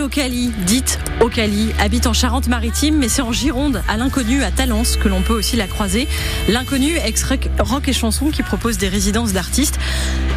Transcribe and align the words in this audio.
Ocali, 0.00 0.50
dite 0.66 0.98
Ocali, 1.20 1.72
habite 1.78 2.06
en 2.06 2.12
Charente-Maritime, 2.12 2.96
mais 2.96 3.08
c'est 3.08 3.22
en 3.22 3.32
Gironde, 3.32 3.82
à 3.88 3.96
l'inconnu, 3.96 4.42
à 4.42 4.50
Talence, 4.50 4.96
que 4.96 5.08
l'on 5.08 5.20
peut 5.20 5.34
aussi 5.34 5.56
la 5.56 5.66
croiser. 5.66 6.08
L'inconnu, 6.48 6.96
ex-rock 6.96 7.88
et 7.88 7.92
chanson, 7.92 8.30
qui 8.30 8.42
propose 8.42 8.78
des 8.78 8.88
résidences 8.88 9.32
d'artistes. 9.32 9.78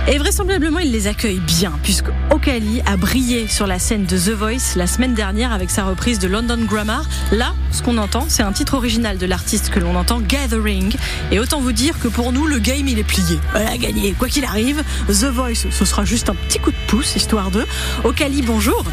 Et 0.07 0.18
vraisemblablement, 0.18 0.80
il 0.80 0.91
les 0.91 1.07
accueille 1.07 1.40
bien, 1.40 1.71
puisque 1.84 2.07
Ocali 2.31 2.81
a 2.85 2.98
brillé 2.98 3.48
sur 3.48 3.66
la 3.66 3.80
scène 3.80 4.05
de 4.05 4.18
The 4.18 4.31
Voice 4.31 4.76
la 4.76 4.88
semaine 4.88 5.13
dernière 5.13 5.54
avec 5.54 5.70
sa 5.70 5.84
reprise 5.84 6.20
de 6.20 6.27
London 6.27 6.59
Grammar. 6.66 7.07
Là, 7.32 7.54
ce 7.71 7.82
qu'on 7.82 7.98
entend, 7.98 8.26
c'est 8.27 8.43
un 8.43 8.51
titre 8.51 8.73
original 8.73 9.18
de 9.18 9.26
l'artiste 9.26 9.70
que 9.70 9.79
l'on 9.79 9.95
entend, 9.95 10.20
Gathering. 10.20 10.93
Et 11.32 11.40
autant 11.40 11.62
vous 11.62 11.71
dire 11.71 11.99
que 11.99 12.07
pour 12.07 12.34
nous, 12.34 12.48
le 12.48 12.60
game, 12.60 12.88
il 12.88 12.99
est 12.99 13.04
plié. 13.04 13.40
Voilà, 13.51 13.77
gagné. 13.77 14.13
Quoi 14.13 14.27
qu'il 14.27 14.45
arrive, 14.45 14.84
The 15.07 15.26
Voice, 15.26 15.68
ce 15.70 15.85
sera 15.85 16.04
juste 16.04 16.29
un 16.29 16.35
petit 16.35 16.60
coup 16.60 16.71
de 16.71 16.77
pouce, 16.88 17.16
histoire 17.16 17.51
de. 17.51 17.66
Ocali, 18.04 18.41
bonjour. 18.41 18.84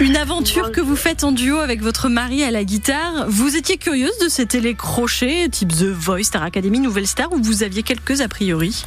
Une 0.00 0.16
aventure 0.16 0.70
que 0.70 0.80
vous 0.80 0.94
faites 0.94 1.24
en 1.24 1.32
duo 1.32 1.58
avec 1.58 1.80
votre 1.80 2.08
mari 2.08 2.44
à 2.44 2.52
la 2.52 2.62
guitare. 2.62 3.24
Vous 3.26 3.56
étiez 3.56 3.76
curieuse 3.76 4.16
de 4.18 4.28
ces 4.28 4.46
télécrochets 4.46 5.48
type 5.48 5.70
The 5.70 5.86
Voice, 5.86 6.24
Star 6.24 6.44
Academy, 6.44 6.78
Nouvelle 6.78 7.08
Star, 7.08 7.32
ou 7.32 7.38
vous 7.42 7.64
aviez 7.64 7.82
quelques 7.82 8.20
a 8.20 8.28
priori 8.28 8.84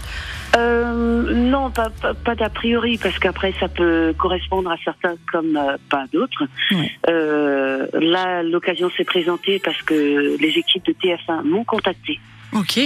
euh, 0.56 1.34
non, 1.34 1.70
pas, 1.70 1.90
pas, 2.24 2.34
d'a 2.34 2.50
priori, 2.50 2.98
parce 2.98 3.20
qu'après 3.20 3.54
ça 3.60 3.68
peut 3.68 4.14
correspondre 4.18 4.72
à 4.72 4.78
certains 4.86 5.16
comme 5.30 5.58
euh, 5.58 5.76
pas 5.90 6.06
d'autres. 6.14 6.46
Euh, 7.10 7.88
là, 7.92 8.42
l'occasion 8.42 8.90
s'est 8.96 9.04
présentée 9.04 9.60
parce 9.60 9.82
que 9.82 10.38
les 10.40 10.58
équipes 10.58 10.86
de 10.86 10.94
TF1 10.94 11.44
m'ont 11.44 11.66
contacté. 11.66 12.22
Ok. 12.54 12.80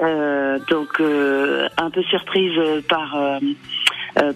Euh, 0.00 0.58
donc 0.68 1.00
euh, 1.00 1.68
un 1.76 1.88
peu 1.88 2.02
surprise 2.02 2.58
par 2.88 3.14
euh, 3.14 3.38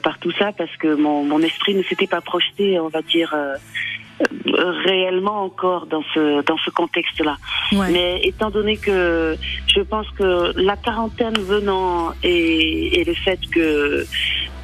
par 0.02 0.18
tout 0.18 0.32
ça 0.32 0.52
parce 0.52 0.74
que 0.76 0.94
mon, 0.94 1.24
mon 1.24 1.40
esprit 1.40 1.74
ne 1.74 1.82
s'était 1.82 2.06
pas 2.06 2.20
projeté, 2.20 2.80
on 2.80 2.88
va 2.88 3.02
dire, 3.02 3.34
euh, 3.34 3.54
réellement 4.84 5.44
encore 5.44 5.86
dans 5.86 6.02
ce 6.14 6.42
dans 6.42 6.56
ce 6.58 6.70
contexte-là. 6.70 7.36
Mais 7.72 8.20
étant 8.24 8.50
donné 8.50 8.76
que 8.76 9.36
je 9.66 9.80
pense 9.80 10.08
que 10.10 10.52
la 10.56 10.76
quarantaine 10.76 11.38
venant 11.38 12.12
et, 12.22 13.00
et 13.00 13.04
le 13.04 13.14
fait 13.14 13.38
que 13.52 14.04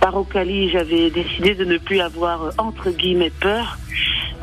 par 0.00 0.16
Ocali 0.16 0.70
j'avais 0.70 1.10
décidé 1.10 1.54
de 1.54 1.64
ne 1.64 1.78
plus 1.78 2.00
avoir 2.00 2.52
entre 2.58 2.90
guillemets 2.90 3.32
peur, 3.40 3.78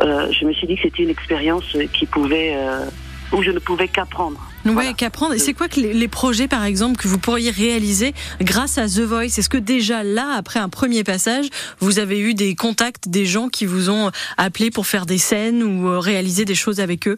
euh, 0.02 0.31
je 0.31 0.45
me 0.45 0.53
suis 0.53 0.67
dit 0.67 0.75
que 0.75 0.83
c'était 0.83 1.03
une 1.03 1.09
expérience 1.09 1.75
qui 1.94 2.05
pouvait 2.05 2.53
euh, 2.55 2.86
où 3.34 3.42
je 3.44 3.52
ne 3.52 3.60
pouvais 3.60 3.88
qu'apprendre. 3.88 4.40
Ouais, 4.66 4.94
qu'apprendre. 4.94 5.33
Et 5.33 5.39
c'est 5.39 5.54
quoi 5.54 5.67
que 5.67 5.80
les, 5.80 6.08
projets, 6.08 6.48
par 6.48 6.66
exemple, 6.66 6.98
que 6.98 7.08
vous 7.08 7.20
pourriez 7.20 7.52
réaliser 7.52 8.14
grâce 8.42 8.78
à 8.78 8.86
The 8.86 9.02
Voice? 9.02 9.38
Est-ce 9.38 9.50
que 9.50 9.58
déjà 9.58 10.04
là, 10.04 10.36
après 10.36 10.60
un 10.60 10.70
premier 10.70 11.04
passage, 11.04 11.48
vous 11.80 12.00
avez 12.00 12.20
eu 12.20 12.33
des 12.33 12.55
contacts, 12.55 13.08
des 13.10 13.26
gens 13.26 13.48
qui 13.48 13.66
vous 13.66 13.89
ont 13.89 14.11
appelé 14.38 14.70
pour 14.70 14.86
faire 14.86 15.05
des 15.05 15.17
scènes 15.17 15.64
ou 15.64 15.88
euh, 15.88 16.00
réaliser 16.00 16.45
des 16.45 16.55
choses 16.55 16.80
avec 16.80 17.08
eux? 17.08 17.17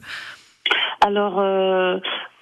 Alors, 1.02 1.40
euh, 1.40 1.98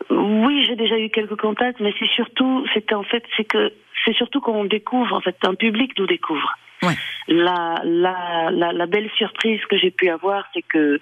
oui, 0.10 0.66
j'ai 0.68 0.76
déjà 0.76 1.00
eu 1.00 1.10
quelques 1.10 1.40
contacts, 1.40 1.80
mais 1.80 1.94
c'est 1.98 2.10
surtout, 2.10 2.66
c'est 2.74 2.94
en 2.94 3.04
fait, 3.04 3.24
c'est 3.38 3.46
que 3.46 3.72
c'est 4.06 4.14
surtout 4.14 4.42
qu'on 4.42 4.66
découvre, 4.66 5.16
en 5.16 5.22
fait, 5.22 5.36
un 5.44 5.56
public 5.56 5.98
nous 5.98 6.08
découvre. 6.08 6.58
Ouais. 6.84 6.96
La, 7.28 7.76
la, 7.84 8.50
la, 8.52 8.74
la, 8.74 8.86
belle 8.88 9.10
surprise 9.16 9.60
que 9.70 9.78
j'ai 9.78 9.92
pu 9.92 10.10
avoir, 10.10 10.46
c'est 10.54 10.64
que 10.64 11.00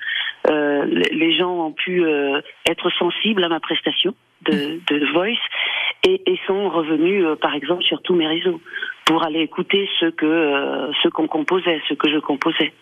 euh, 0.48 0.86
les 0.86 1.38
gens 1.38 1.68
ont 1.68 1.72
pu 1.72 2.04
euh, 2.04 2.42
être 2.68 2.90
sensibles 2.92 3.44
à 3.44 3.50
ma 3.50 3.60
prestation 3.60 4.14
de, 4.44 4.80
de 4.88 5.12
Voice 5.14 5.38
et, 6.04 6.22
et 6.26 6.40
sont 6.48 6.70
revenus, 6.70 7.26
euh, 7.26 7.36
par 7.36 7.54
exemple, 7.54 7.84
sur 7.84 8.02
tous 8.02 8.16
mes 8.16 8.28
réseaux 8.28 8.62
pour 9.06 9.24
aller 9.24 9.42
écouter 9.42 9.90
ce 10.00 10.06
que 10.06 10.26
euh, 10.26 10.92
ce 11.04 11.10
qu'on 11.10 11.28
composait, 11.28 11.82
ce 11.90 11.94
que 11.94 12.10
je 12.10 12.20
composais 12.20 12.74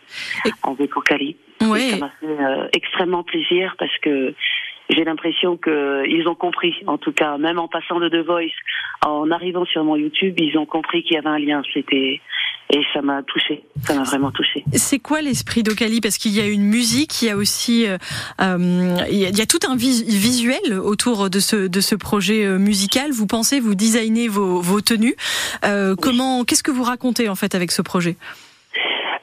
en 0.63 0.73
vocali. 0.73 1.37
Ouais. 1.61 1.79
Ça 1.79 1.97
m'a 1.97 2.11
fait 2.19 2.69
extrêmement 2.73 3.23
plaisir 3.23 3.75
parce 3.79 3.97
que 3.99 4.35
j'ai 4.89 5.03
l'impression 5.03 5.57
qu'ils 5.57 6.27
ont 6.27 6.35
compris, 6.35 6.75
en 6.85 6.97
tout 6.97 7.11
cas, 7.11 7.37
même 7.37 7.59
en 7.59 7.67
passant 7.67 7.99
de 7.99 8.07
The 8.07 8.25
Voice, 8.25 8.55
en 9.05 9.31
arrivant 9.31 9.65
sur 9.65 9.83
mon 9.83 9.95
YouTube, 9.95 10.35
ils 10.39 10.57
ont 10.57 10.65
compris 10.65 11.03
qu'il 11.03 11.15
y 11.15 11.17
avait 11.17 11.27
un 11.27 11.39
lien. 11.39 11.61
C'était 11.73 12.21
et 12.69 12.81
ça 12.93 13.01
m'a 13.01 13.23
touché, 13.23 13.63
ça 13.81 13.95
m'a 13.95 14.03
vraiment 14.03 14.31
touché. 14.31 14.63
C'est 14.73 14.99
quoi 14.99 15.21
l'esprit 15.21 15.63
d'Ocali? 15.63 16.01
Parce 16.01 16.17
qu'il 16.17 16.35
y 16.35 16.41
a 16.41 16.47
une 16.47 16.63
musique, 16.63 17.21
il 17.21 17.27
y 17.27 17.31
a 17.31 17.37
aussi, 17.37 17.87
euh, 17.87 17.97
euh 18.41 18.97
il, 19.09 19.19
y 19.19 19.41
a, 19.41 19.45
tout 19.45 19.59
un 19.69 19.75
visuel 19.75 20.79
autour 20.79 21.29
de 21.29 21.39
ce 21.39 21.67
de 21.67 21.79
ce 21.79 21.95
projet 21.95 22.45
euh, 22.45 22.57
musical. 22.57 23.11
Vous 23.11 23.27
pensez, 23.27 23.59
vous 23.59 23.75
designez 23.75 24.27
vos, 24.27 24.59
vos 24.59 24.81
tenues. 24.81 25.15
Euh, 25.65 25.95
comment, 25.95 26.43
qu'est-ce 26.43 26.63
que 26.63 26.71
vous 26.71 26.83
racontez 26.83 27.29
en 27.29 27.35
fait 27.35 27.55
avec 27.55 27.71
ce 27.71 27.81
projet? 27.81 28.17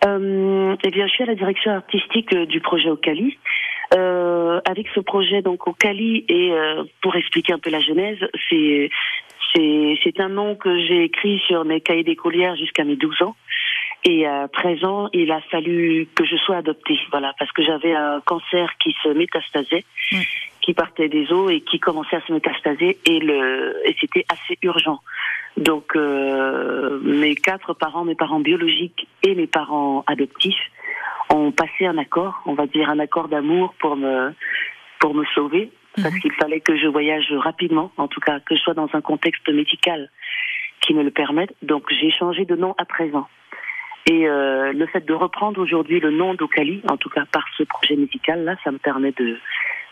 Euh, 0.06 0.76
Eh 0.84 0.90
bien, 0.90 1.06
je 1.06 1.12
suis 1.12 1.22
à 1.22 1.26
la 1.26 1.34
direction 1.34 1.72
artistique 1.72 2.34
du 2.34 2.60
projet 2.60 2.88
Ocali. 2.88 3.36
Euh, 3.94 4.60
avec 4.64 4.88
ce 4.94 5.00
projet 5.00 5.42
donc 5.42 5.68
au 5.68 5.72
Cali 5.72 6.24
et 6.28 6.50
euh, 6.52 6.82
pour 7.00 7.14
expliquer 7.14 7.52
un 7.52 7.58
peu 7.58 7.70
la 7.70 7.80
genèse, 7.80 8.18
c'est 8.48 8.90
c'est 9.54 10.20
un 10.20 10.28
nom 10.28 10.56
que 10.56 10.84
j'ai 10.86 11.04
écrit 11.04 11.40
sur 11.46 11.64
mes 11.64 11.80
cahiers 11.80 12.04
d'écolière 12.04 12.56
jusqu'à 12.56 12.84
mes 12.84 12.96
12 12.96 13.22
ans. 13.22 13.36
Et 14.06 14.26
à 14.26 14.48
13 14.48 14.84
ans, 14.84 15.08
il 15.14 15.30
a 15.32 15.40
fallu 15.40 16.06
que 16.14 16.26
je 16.26 16.36
sois 16.36 16.56
adoptée, 16.56 16.98
voilà, 17.10 17.32
parce 17.38 17.50
que 17.52 17.62
j'avais 17.62 17.94
un 17.94 18.20
cancer 18.20 18.70
qui 18.78 18.94
se 19.02 19.08
métastasait, 19.08 19.84
qui 20.60 20.74
partait 20.74 21.08
des 21.08 21.32
os 21.32 21.50
et 21.50 21.62
qui 21.62 21.80
commençait 21.80 22.16
à 22.16 22.20
se 22.26 22.32
métastaser, 22.32 22.98
et 23.06 23.18
le, 23.18 23.80
et 23.86 23.96
c'était 23.98 24.26
assez 24.28 24.58
urgent. 24.62 25.00
Donc, 25.56 25.96
euh, 25.96 27.00
mes 27.02 27.34
quatre 27.34 27.72
parents, 27.72 28.04
mes 28.04 28.14
parents 28.14 28.40
biologiques 28.40 29.06
et 29.22 29.34
mes 29.34 29.46
parents 29.46 30.04
adoptifs, 30.06 30.70
ont 31.30 31.52
passé 31.52 31.86
un 31.86 31.96
accord, 31.96 32.42
on 32.44 32.54
va 32.54 32.66
dire 32.66 32.90
un 32.90 32.98
accord 32.98 33.28
d'amour 33.28 33.74
pour 33.78 33.96
me 33.96 34.32
pour 35.00 35.14
me 35.14 35.24
sauver, 35.34 35.70
parce 35.96 36.14
mhm. 36.14 36.20
qu'il 36.20 36.32
fallait 36.32 36.60
que 36.60 36.76
je 36.76 36.86
voyage 36.86 37.32
rapidement, 37.32 37.92
en 37.96 38.08
tout 38.08 38.20
cas 38.20 38.40
que 38.40 38.54
je 38.54 38.60
sois 38.60 38.74
dans 38.74 38.88
un 38.92 39.00
contexte 39.00 39.48
médical 39.48 40.10
qui 40.80 40.94
me 40.94 41.02
le 41.02 41.10
permette. 41.10 41.54
Donc 41.62 41.84
j'ai 41.90 42.10
changé 42.10 42.44
de 42.44 42.56
nom 42.56 42.74
à 42.78 42.84
présent. 42.84 43.28
Et 44.06 44.28
euh, 44.28 44.72
le 44.72 44.86
fait 44.86 45.06
de 45.06 45.14
reprendre 45.14 45.60
aujourd'hui 45.60 45.98
le 45.98 46.10
nom 46.10 46.34
d'Ocali, 46.34 46.82
en 46.90 46.96
tout 46.96 47.08
cas 47.08 47.24
par 47.30 47.44
ce 47.56 47.62
projet 47.62 47.96
médical 47.96 48.44
là, 48.44 48.56
ça 48.64 48.70
me 48.70 48.78
permet 48.78 49.12
de 49.12 49.38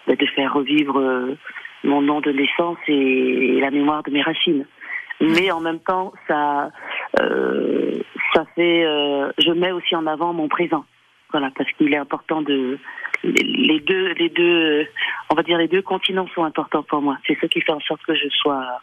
de 0.09 0.27
faire 0.35 0.53
revivre 0.53 0.99
euh, 0.99 1.39
mon 1.85 2.03
nom 2.03 2.21
de 2.21 2.33
naissance 2.33 2.79
et, 2.89 3.61
la 3.61 3.71
mémoire 3.71 4.03
de 4.03 4.11
mes 4.11 4.23
racines. 4.23 4.67
Mhm. 5.21 5.33
Mais 5.35 5.51
en 5.53 5.61
même 5.61 5.79
temps, 5.79 6.13
ça 6.27 6.71
euh, 7.21 8.01
ça 8.35 8.45
fait, 8.55 8.85
euh, 8.85 9.31
je 9.39 9.53
mets 9.53 9.73
aussi 9.73 9.95
en 9.95 10.07
avant 10.07 10.33
mon 10.33 10.49
présent. 10.49 10.85
Voilà, 11.31 11.51
parce 11.57 11.71
qu'il 11.73 11.93
est 11.93 11.99
important 11.99 12.43
de 12.43 12.79
les 13.25 13.81
deux, 13.81 14.13
les 14.15 14.29
deux, 14.29 14.87
on 15.31 15.35
va 15.35 15.43
dire 15.43 15.59
les 15.59 15.69
deux 15.69 15.83
continents 15.83 16.29
sont 16.35 16.45
importants 16.45 16.83
pour 16.83 17.01
moi. 17.01 17.19
C'est 17.27 17.39
ce 17.41 17.47
qui 17.47 17.61
fait 17.61 17.73
en 17.73 17.81
sorte 17.81 18.03
que 18.07 18.15
je 18.15 18.29
sois 18.29 18.81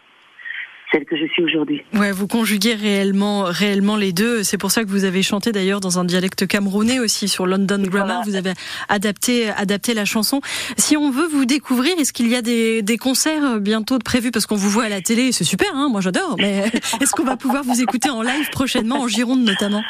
celle 0.91 1.05
que 1.05 1.15
je 1.15 1.25
suis 1.27 1.43
aujourd'hui. 1.43 1.83
Ouais, 1.93 2.11
vous 2.11 2.27
conjuguez 2.27 2.73
réellement, 2.73 3.43
réellement 3.43 3.95
les 3.95 4.11
deux. 4.11 4.43
C'est 4.43 4.57
pour 4.57 4.71
ça 4.71 4.83
que 4.83 4.89
vous 4.89 5.03
avez 5.03 5.21
chanté 5.21 5.51
d'ailleurs 5.51 5.79
dans 5.79 5.99
un 5.99 6.05
dialecte 6.05 6.47
camerounais 6.47 6.99
aussi 6.99 7.27
sur 7.27 7.45
London 7.45 7.81
Grammar. 7.83 8.23
Vous 8.25 8.35
avez 8.35 8.53
adapté, 8.87 9.49
adapté 9.49 9.93
la 9.93 10.05
chanson. 10.05 10.41
Si 10.77 10.97
on 10.97 11.11
veut 11.11 11.27
vous 11.27 11.45
découvrir, 11.45 11.93
est-ce 11.99 12.13
qu'il 12.13 12.27
y 12.27 12.35
a 12.35 12.41
des, 12.41 12.81
des 12.81 12.97
concerts 12.97 13.59
bientôt 13.59 13.99
prévus? 13.99 14.31
Parce 14.31 14.45
qu'on 14.45 14.55
vous 14.55 14.69
voit 14.69 14.85
à 14.85 14.89
la 14.89 15.01
télé, 15.01 15.31
c'est 15.31 15.43
super, 15.43 15.69
hein 15.75 15.89
moi 15.89 16.01
j'adore. 16.01 16.35
Mais 16.39 16.65
est-ce 17.01 17.11
qu'on 17.11 17.23
va 17.23 17.37
pouvoir 17.37 17.63
vous 17.63 17.81
écouter 17.81 18.09
en 18.09 18.21
live 18.21 18.49
prochainement 18.51 19.01
en 19.01 19.07
Gironde 19.07 19.43
notamment? 19.43 19.83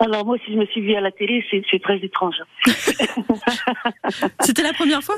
Alors 0.00 0.24
moi, 0.24 0.36
si 0.44 0.52
je 0.52 0.58
me 0.58 0.66
suis 0.66 0.80
vue 0.80 0.94
à 0.94 1.00
la 1.00 1.10
télé, 1.10 1.44
c'est 1.50 1.82
très 1.82 1.96
étrange. 1.98 2.36
c'était 4.40 4.62
la 4.62 4.72
première 4.72 5.02
fois? 5.02 5.16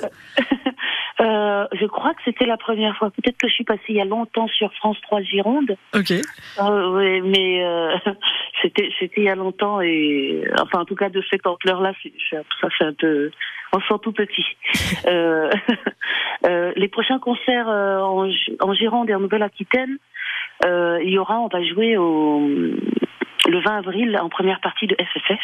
Euh, 1.20 1.66
Je 1.72 1.86
crois 1.86 2.14
que 2.14 2.20
c'était 2.24 2.46
la 2.46 2.56
première 2.56 2.96
fois. 2.96 3.10
Peut-être 3.10 3.36
que 3.36 3.46
je 3.48 3.52
suis 3.52 3.64
passée 3.64 3.82
il 3.90 3.96
y 3.96 4.00
a 4.00 4.06
longtemps 4.06 4.48
sur 4.48 4.72
France 4.74 4.96
3 5.02 5.20
Gironde. 5.22 5.76
Ok. 5.94 6.12
Euh, 6.12 6.96
oui, 6.96 7.20
mais 7.20 7.62
euh, 7.62 7.94
c'était 8.62 8.90
c'était 8.98 9.20
il 9.20 9.24
y 9.24 9.28
a 9.28 9.34
longtemps 9.34 9.82
et 9.82 10.44
enfin 10.62 10.80
en 10.80 10.84
tout 10.86 10.94
cas 10.94 11.10
de 11.10 11.22
cette 11.30 11.46
ampleur-là, 11.46 11.92
ça 12.30 12.68
fait 12.70 12.84
un 12.84 12.94
peu 12.94 13.30
on 13.72 13.80
sent 13.80 14.00
tout 14.02 14.12
petit. 14.12 14.44
euh, 15.06 15.50
euh, 16.46 16.72
les 16.76 16.88
prochains 16.88 17.18
concerts 17.18 17.68
euh, 17.68 18.00
en, 18.00 18.30
en 18.60 18.74
Gironde 18.74 19.10
et 19.10 19.14
en 19.14 19.20
Nouvelle-Aquitaine, 19.20 19.98
il 20.64 21.10
y 21.10 21.18
aura, 21.18 21.38
on 21.40 21.48
va 21.48 21.62
jouer 21.64 21.96
au 21.96 22.48
le 23.50 23.60
20 23.60 23.78
avril 23.78 24.18
en 24.20 24.28
première 24.28 24.60
partie 24.60 24.86
de 24.86 24.96
FFF. 24.96 25.40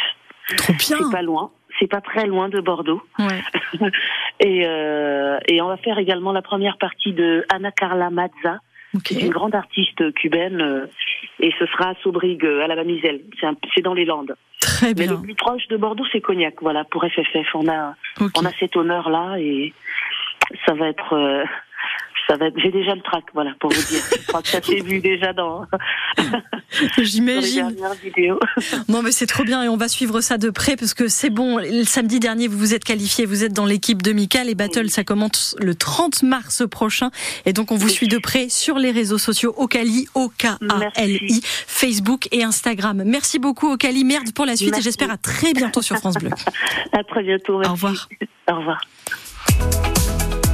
Trop 0.57 0.73
bien. 0.73 0.97
C'est 0.99 1.11
pas 1.11 1.23
loin. 1.23 1.51
C'est 1.79 1.91
pas 1.91 2.01
très 2.01 2.27
loin 2.27 2.49
de 2.49 2.61
Bordeaux. 2.61 3.03
Ouais. 3.19 3.43
et, 4.41 4.67
euh, 4.67 5.39
et 5.47 5.61
on 5.61 5.69
va 5.69 5.77
faire 5.77 5.99
également 5.99 6.33
la 6.33 6.43
première 6.43 6.79
partie 6.79 7.13
de 7.13 7.45
Ana 7.51 7.71
Carla 7.71 8.11
Mazza, 8.11 8.61
qui 9.05 9.19
est 9.19 9.23
une 9.23 9.33
grande 9.33 9.55
artiste 9.55 10.15
cubaine. 10.15 10.61
Euh, 10.61 10.87
et 11.41 11.53
ce 11.59 11.67
sera 11.67 11.91
à 11.91 11.95
Saubrigue, 12.03 12.45
euh, 12.45 12.65
à 12.65 12.67
la 12.67 12.77
Mamiselle. 12.77 13.21
C'est 13.75 13.83
dans 13.83 13.95
les 13.95 14.05
Landes. 14.05 14.37
Très 14.61 14.95
bien. 14.95 15.07
Mais 15.07 15.13
le 15.13 15.21
plus 15.21 15.35
proche 15.35 15.69
de 15.69 15.77
Bordeaux, 15.77 16.05
c'est 16.13 16.21
Cognac. 16.21 16.55
Voilà, 16.63 16.85
pour 16.85 17.05
FFF, 17.05 17.55
on 17.55 17.69
a, 17.69 17.95
on 18.21 18.45
a 18.45 18.53
cet 18.59 18.77
honneur-là 18.77 19.37
et 19.39 19.75
ça 20.65 20.75
va 20.75 20.89
être, 20.89 21.13
euh, 21.13 21.45
ça 22.27 22.37
va. 22.37 22.47
J'ai 22.57 22.71
déjà 22.71 22.95
le 22.95 23.03
trac, 23.03 23.25
voilà, 23.35 23.53
pour 23.61 23.71
vous 23.71 23.83
dire. 23.83 24.03
Je 24.11 24.27
crois 24.27 24.43
que 24.43 24.49
ça 24.49 24.61
s'est 24.61 24.81
vu 24.81 25.01
déjà 25.01 25.33
dans. 25.33 25.67
J'imagine. 26.99 27.77
Non, 28.89 29.03
mais 29.03 29.13
c'est 29.13 29.27
trop 29.27 29.45
bien 29.45 29.63
et 29.63 29.69
on 29.69 29.77
va 29.77 29.89
suivre 29.89 30.21
ça 30.21 30.39
de 30.39 30.51
près 30.51 30.77
parce 30.77 30.95
que 30.95 31.09
c'est 31.09 31.31
bon. 31.31 31.59
Le 31.59 31.85
samedi 31.85 32.21
dernier, 32.21 32.49
vous 32.49 32.59
vous 32.59 32.75
êtes 32.75 32.85
qualifié, 32.85 33.27
vous 33.27 33.45
êtes 33.45 33.53
dans 33.53 33.67
l'équipe 33.67 34.03
de 34.03 34.13
Michael 34.13 34.49
et 34.49 34.55
Battle, 34.55 34.91
ça 34.91 35.05
commence 35.05 35.57
le 35.61 35.75
30 35.75 36.23
mars 36.23 36.65
prochain 36.69 37.11
et 37.45 37.53
donc 37.53 37.71
on 37.71 37.77
vous 37.77 37.89
suit 37.89 38.09
de 38.09 38.19
près 38.19 38.49
sur 38.49 38.79
les 38.79 38.91
réseaux 38.91 39.19
sociaux 39.19 39.55
Ocali, 39.57 40.07
O-K-A-L-I, 40.15 41.41
Facebook 41.45 42.29
et 42.33 42.43
Instagram. 42.43 43.03
Merci 43.07 43.39
beaucoup 43.39 43.73
Ocali, 43.73 44.05
merde 44.05 44.33
pour 44.33 44.47
la 44.47 44.57
suite 44.57 44.77
et 44.77 44.83
j'espère 44.83 45.11
à 45.11 45.17
très 45.17 45.53
bientôt 45.53 45.83
sur 45.83 45.97
France 45.97 46.17
Bleu. 46.17 46.31
à 46.93 47.05
très 47.05 47.23
bientôt. 47.23 47.63
Au 47.63 47.73
revoir. 47.73 48.09
Au 48.51 48.57
revoir. 48.57 48.81